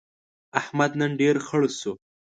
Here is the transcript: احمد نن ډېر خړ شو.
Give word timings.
احمد 0.59 0.91
نن 0.99 1.11
ډېر 1.21 1.35
خړ 1.47 1.61
شو. 1.79 1.93